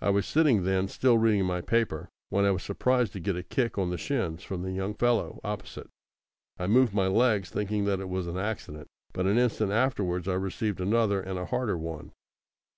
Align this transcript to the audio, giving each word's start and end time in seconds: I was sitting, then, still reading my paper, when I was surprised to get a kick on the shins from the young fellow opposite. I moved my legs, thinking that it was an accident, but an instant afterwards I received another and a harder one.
I 0.00 0.08
was 0.08 0.24
sitting, 0.24 0.62
then, 0.62 0.88
still 0.88 1.18
reading 1.18 1.44
my 1.44 1.60
paper, 1.60 2.08
when 2.30 2.46
I 2.46 2.52
was 2.52 2.62
surprised 2.62 3.12
to 3.12 3.20
get 3.20 3.36
a 3.36 3.42
kick 3.42 3.76
on 3.76 3.90
the 3.90 3.98
shins 3.98 4.42
from 4.42 4.62
the 4.62 4.72
young 4.72 4.94
fellow 4.94 5.40
opposite. 5.44 5.90
I 6.58 6.66
moved 6.66 6.94
my 6.94 7.06
legs, 7.06 7.50
thinking 7.50 7.84
that 7.84 8.00
it 8.00 8.08
was 8.08 8.26
an 8.26 8.38
accident, 8.38 8.88
but 9.12 9.26
an 9.26 9.36
instant 9.36 9.70
afterwards 9.70 10.26
I 10.26 10.36
received 10.36 10.80
another 10.80 11.20
and 11.20 11.38
a 11.38 11.44
harder 11.44 11.76
one. 11.76 12.12